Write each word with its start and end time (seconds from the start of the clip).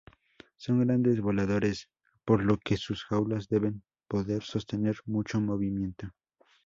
Son 0.57 0.79
grandes 0.79 1.19
voladores, 1.21 1.87
por 2.25 2.43
lo 2.43 2.57
que 2.57 2.75
sus 2.75 3.03
jaulas 3.05 3.47
deben 3.49 3.83
poder 4.07 4.41
sostener 4.41 4.95
mucho 5.05 5.39
movimiento. 5.39 6.07